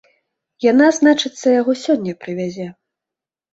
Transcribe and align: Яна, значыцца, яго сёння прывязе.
Яна, 0.71 0.87
значыцца, 1.01 1.47
яго 1.61 1.77
сёння 1.83 2.19
прывязе. 2.25 2.69